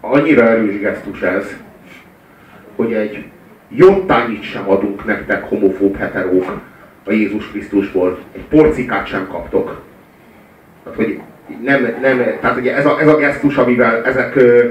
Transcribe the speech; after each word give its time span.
annyira 0.00 0.48
erős 0.48 0.78
gesztus 0.78 1.22
ez, 1.22 1.56
hogy 2.76 2.92
egy 2.92 3.24
jottányit 3.68 4.42
sem 4.42 4.70
adunk 4.70 5.04
nektek 5.04 5.44
homofób 5.44 5.96
heterók 5.96 6.60
a 7.04 7.12
Jézus 7.12 7.50
Krisztusból. 7.50 8.18
Egy 8.32 8.44
porcikát 8.44 9.06
sem 9.06 9.28
kaptok. 9.28 9.80
Tehát, 10.82 10.98
hogy 10.98 11.20
nem, 11.62 11.82
nem, 12.00 12.18
tehát 12.40 12.56
ugye 12.56 12.76
ez 12.76 12.86
a, 12.86 13.00
ez 13.00 13.08
a 13.08 13.16
gesztus, 13.16 13.56
amivel 13.56 14.04
ezek 14.04 14.36
ö, 14.36 14.64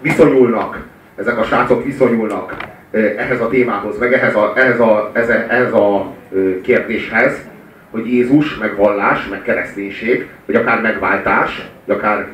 viszonyulnak, 0.00 0.86
ezek 1.16 1.38
a 1.38 1.42
srácok 1.42 1.84
viszonyulnak 1.84 2.56
ö, 2.90 2.98
ehhez 2.98 3.40
a 3.40 3.48
témához, 3.48 3.98
meg 3.98 4.12
ehhez 4.12 4.34
a, 4.34 4.52
ehhez 4.56 4.80
a, 4.80 5.10
ehhez 5.12 5.28
a, 5.28 5.44
ehhez 5.48 5.72
a 5.72 6.12
ö, 6.30 6.60
kérdéshez, 6.60 7.48
hogy 7.90 8.12
Jézus, 8.12 8.58
meg 8.58 8.76
vallás, 8.76 9.28
meg 9.28 9.42
kereszténység, 9.42 10.28
vagy 10.46 10.54
akár 10.54 10.80
megváltás, 10.80 11.68
vagy 11.84 11.96
akár 11.96 12.26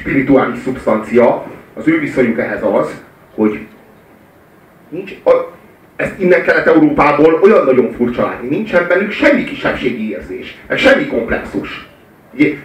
spirituális 0.00 0.58
szubstancia, 0.58 1.46
az 1.74 1.88
ő 1.88 1.98
viszonyuk 1.98 2.38
ehhez 2.38 2.62
az, 2.62 3.02
hogy 3.34 3.58
nincs, 4.88 5.12
a, 5.24 5.30
ezt 5.96 6.18
innen 6.18 6.42
Kelet-Európából 6.42 7.40
olyan 7.42 7.64
nagyon 7.64 7.92
furcsa 7.92 8.22
látni, 8.22 8.48
nincsen 8.48 8.86
bennük 8.88 9.10
semmi 9.10 9.44
kisebbségi 9.44 10.10
érzés, 10.10 10.58
meg 10.68 10.78
semmi 10.78 11.06
komplexus. 11.06 11.88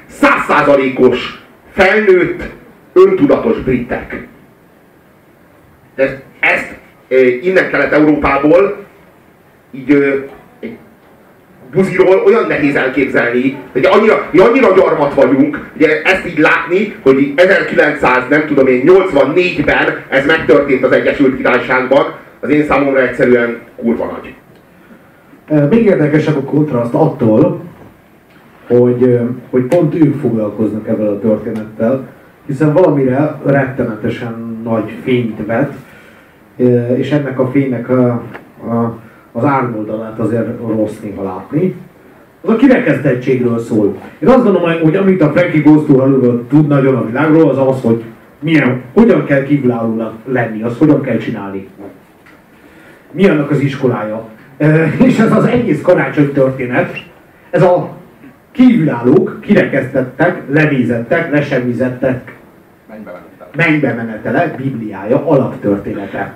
Százszázalékos, 0.08 1.44
felnőtt, 1.72 2.44
öntudatos 2.94 3.58
britek. 3.58 4.28
De 5.96 6.22
ezt 6.40 6.74
e, 7.08 7.16
innen 7.26 7.70
Kelet-Európából 7.70 8.86
így 9.72 10.24
buziról 11.76 12.24
olyan 12.26 12.48
nehéz 12.48 12.76
elképzelni, 12.76 13.56
hogy 13.72 13.86
annyira, 13.86 14.28
mi 14.32 14.40
annyira 14.40 14.74
gyarmat 14.76 15.14
vagyunk, 15.14 15.70
ugye 15.76 16.02
ezt 16.02 16.28
így 16.28 16.38
látni, 16.38 16.96
hogy 17.02 17.34
1900, 17.36 18.24
nem 18.30 18.46
tudom 18.48 18.68
én, 18.68 18.84
84-ben 18.86 20.04
ez 20.10 20.26
megtörtént 20.26 20.84
az 20.84 20.92
Egyesült 20.92 21.38
Királyságban, 21.38 22.06
az 22.40 22.50
én 22.50 22.66
számomra 22.66 23.02
egyszerűen 23.02 23.60
kurva 23.76 24.20
nagy. 24.22 24.34
Még 25.70 25.86
érdekesebb 25.86 26.38
a 26.38 26.42
kontraszt 26.42 26.94
attól, 26.94 27.62
hogy, 28.68 29.20
hogy 29.50 29.64
pont 29.64 29.96
ők 29.96 30.20
foglalkoznak 30.20 30.88
ebben 30.88 31.08
a 31.08 31.20
történettel, 31.20 32.08
hiszen 32.46 32.74
valamire 32.74 33.40
rettenetesen 33.46 34.62
nagy 34.64 34.94
fényt 35.04 35.46
vet, 35.46 35.74
és 36.96 37.12
ennek 37.12 37.40
a 37.40 37.48
fénynek 37.48 37.90
a, 37.90 38.08
a 38.70 39.00
az 39.36 39.46
árnyoldalát 39.46 40.20
azért 40.20 40.60
rossz 40.68 41.00
néha 41.02 41.24
látni. 41.24 41.76
Az 42.42 42.50
a 42.50 42.56
kirekesztettségről 42.56 43.60
szól. 43.60 43.98
Én 44.20 44.30
azt 44.30 44.44
gondolom, 44.44 44.82
hogy 44.82 44.96
amit 44.96 45.22
a 45.22 45.32
Frankie 45.32 45.62
Ghost 45.62 45.86
tud 46.48 46.68
nagyon 46.68 46.96
a 46.96 47.06
világról, 47.06 47.50
az 47.50 47.58
az, 47.58 47.82
hogy 47.82 48.04
milyen, 48.40 48.82
hogyan 48.94 49.26
kell 49.26 49.44
kívülállónak 49.44 50.14
lenni, 50.26 50.62
azt 50.62 50.78
hogyan 50.78 51.02
kell 51.02 51.18
csinálni. 51.18 51.68
Mi 53.12 53.28
annak 53.28 53.52
az 53.52 53.60
iskolája. 53.60 54.28
E, 54.58 54.94
és 55.06 55.20
ez 55.20 55.32
az 55.32 55.46
egész 55.46 55.82
karácsony 55.82 56.32
történet, 56.32 57.04
ez 57.50 57.62
a 57.62 57.90
kívülállók, 58.52 59.38
kirekesztettek, 59.42 60.42
lenézettek, 60.50 61.32
lesemmizettek, 61.32 62.36
mennybe 63.56 63.94
menetele, 63.94 64.56
bibliája, 64.58 65.28
alaptörténete 65.28 66.34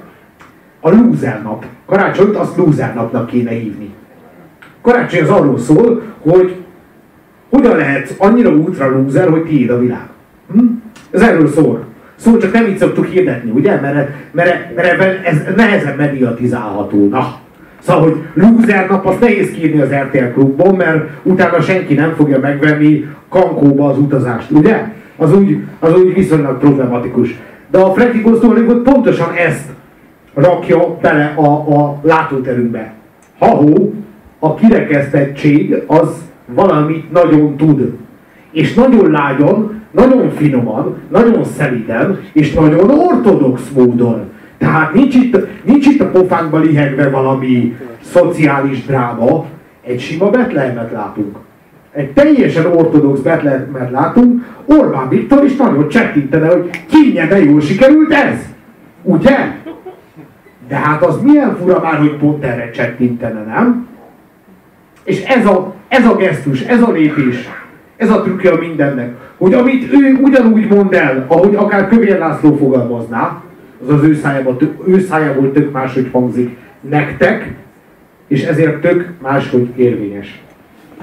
a 0.80 0.90
loser 0.90 1.42
nap. 1.44 1.66
Karácsonyt 1.86 2.36
azt 2.36 2.58
loser 2.58 2.94
napnak 2.94 3.28
kéne 3.28 3.52
hívni. 3.52 3.90
Karácsony 4.82 5.22
az 5.22 5.30
arról 5.30 5.60
szól, 5.60 6.02
hogy 6.20 6.56
hogyan 7.50 7.78
lehet 7.78 8.16
annyira 8.18 8.50
útra 8.50 8.90
loser, 8.90 9.30
hogy 9.30 9.44
tiéd 9.44 9.70
a 9.70 9.80
világ. 9.80 10.08
Hm? 10.52 10.66
Ez 11.12 11.22
erről 11.22 11.48
szól. 11.48 11.84
Szóval 12.16 12.40
csak 12.40 12.54
nem 12.54 12.66
így 12.66 12.78
szoktuk 12.78 13.06
hirdetni, 13.06 13.52
ugye? 13.52 13.80
Mert, 13.80 14.10
mert, 14.32 14.76
mert 14.76 15.26
ez 15.26 15.38
nehezen 15.56 15.96
mediatizálható. 15.96 17.08
Na. 17.08 17.38
Szóval, 17.80 18.04
hogy 18.04 18.16
loser 18.34 18.90
nap, 18.90 19.06
azt 19.06 19.20
nehéz 19.20 19.52
kírni 19.52 19.82
az 19.82 19.94
RTL 19.94 20.34
klubban, 20.34 20.76
mert 20.76 21.10
utána 21.24 21.62
senki 21.62 21.94
nem 21.94 22.14
fogja 22.16 22.40
megvenni 22.40 23.08
kankóba 23.30 23.90
az 23.90 23.98
utazást, 23.98 24.52
ugye? 24.52 24.94
Az 25.18 25.34
úgy, 25.34 25.58
az 25.80 25.94
úgy 25.94 26.14
viszonylag 26.14 26.58
problematikus. 26.58 27.36
De 27.72 27.78
a 27.78 27.94
Frankie 27.94 28.22
Goes 28.22 28.40
pontosan 28.84 29.34
ezt 29.36 29.70
rakja 30.34 30.98
bele 31.02 31.34
a, 31.36 31.48
a 31.48 32.00
látóterünkbe. 32.02 32.94
Ha-hó, 33.40 33.94
a 34.40 34.56
kirekesztettség 34.56 35.84
az 35.88 36.22
valamit 36.46 37.12
nagyon 37.12 37.58
tud. 37.58 37.94
És 38.52 38.74
nagyon 38.74 39.12
lágyon, 39.12 39.82
nagyon 39.92 40.30
finoman, 40.30 40.98
nagyon 41.08 41.44
szeliden, 41.44 42.20
és 42.34 42.54
nagyon 42.54 42.90
ortodox 42.90 43.70
módon. 43.76 44.30
Tehát 44.58 44.94
nincs 44.94 45.16
itt, 45.16 45.38
nincs 45.64 45.86
itt 45.86 46.02
a 46.02 46.10
pofánkba 46.10 46.60
lihegve 46.60 47.10
valami 47.10 47.78
szociális 48.02 48.86
dráma, 48.86 49.46
egy 49.84 50.00
sima 50.00 50.30
Betlehemet 50.30 50.92
látunk. 50.92 51.38
Egy 51.92 52.12
teljesen 52.12 52.66
ortodox 52.66 53.20
Betlehemet 53.20 53.92
látunk, 53.92 54.46
Orbán 54.66 55.10
Viktor 55.10 55.44
is 55.44 55.56
nagyon 55.56 55.88
csettintene, 55.88 56.48
hogy 56.48 56.70
kínye, 56.90 57.28
de 57.28 57.44
jól 57.44 57.62
sikerült 57.62 58.12
ez. 58.12 58.40
Ugye? 59.04 59.38
De 60.70 60.76
hát 60.76 61.04
az 61.04 61.22
milyen 61.22 61.58
fura 61.58 61.80
már, 61.80 61.98
hogy 61.98 62.18
pont 62.18 62.44
erre 62.44 62.70
csettintene, 62.70 63.42
nem? 63.44 63.88
És 65.04 65.24
ez 65.24 65.46
a, 65.46 65.74
ez 65.88 66.06
a 66.06 66.16
gesztus, 66.16 66.62
ez 66.62 66.82
a 66.82 66.92
lépés, 66.92 67.50
ez 67.98 68.10
a 68.10 68.22
trükkje 68.22 68.56
mindennek, 68.56 69.14
hogy 69.38 69.54
amit 69.54 69.94
ő 69.94 70.18
ugyanúgy 70.22 70.68
mond 70.68 70.94
el, 70.94 71.26
ahogy 71.28 71.56
akár 71.56 71.88
Kövér 71.88 72.18
László 72.18 72.56
fogalmazná, 72.56 73.42
az 73.88 73.94
az 73.94 74.04
ő 74.04 74.16
szájából, 74.16 74.58
ő 74.88 75.00
szájából 75.00 75.52
tök 75.52 75.72
máshogy 75.72 76.10
hangzik 76.12 76.58
nektek, 76.82 77.54
és 78.28 78.44
ezért 78.44 78.82
tök 78.82 79.10
máshogy 79.22 79.68
érvényes. 79.76 80.42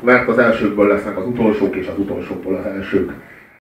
Mert 0.03 0.28
az 0.28 0.38
elsőkből 0.38 0.88
lesznek 0.88 1.19
az 1.19 1.26
utolsók, 1.26 1.76
és 1.76 1.87
az 1.87 1.99
utolsókból 1.99 2.55
az 2.55 2.72
elsők. 2.76 3.12